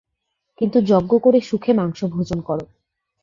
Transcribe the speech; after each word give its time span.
কিন্তু 0.61 0.77
যজ্ঞ 0.81 1.11
করে 1.17 1.39
সুখে 1.41 1.71
মাংস 1.73 1.99
ভোজন 2.05 2.39
কর। 2.41 2.59